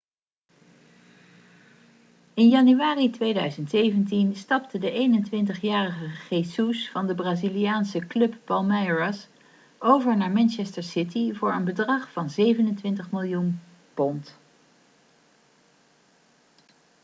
[2.33, 9.27] in januari 2017 stapte de 21-jarige jesus van de braziliaanse club palmeiras
[9.79, 13.59] over naar manchester city voor een bedrag van £ 27 miljoen